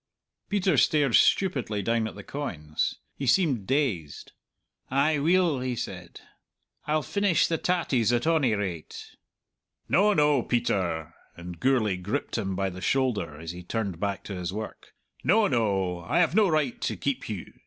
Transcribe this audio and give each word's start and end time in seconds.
Peter 0.49 0.77
stared 0.77 1.13
stupidly 1.13 1.83
down 1.83 2.07
at 2.07 2.15
the 2.15 2.23
coins. 2.23 2.95
He 3.13 3.27
seemed 3.27 3.67
dazed. 3.67 4.31
"Ay, 4.89 5.19
weel," 5.19 5.59
he 5.59 5.75
said; 5.75 6.21
"I'll 6.87 7.03
feenish 7.03 7.45
the 7.47 7.59
tatties, 7.59 8.11
at 8.11 8.25
ony 8.25 8.55
rate." 8.55 9.15
"No, 9.87 10.13
no, 10.15 10.41
Peter," 10.41 11.13
and 11.37 11.59
Gourlay 11.59 11.97
gripped 11.97 12.39
him 12.39 12.55
by 12.55 12.71
the 12.71 12.81
shoulder 12.81 13.39
as 13.39 13.51
he 13.51 13.61
turned 13.61 13.99
back 13.99 14.23
to 14.23 14.33
his 14.33 14.51
work 14.51 14.95
"no, 15.23 15.45
no; 15.47 15.99
I 15.99 16.17
have 16.17 16.33
no 16.33 16.49
right 16.49 16.81
to 16.81 16.97
keep 16.97 17.29
you. 17.29 17.53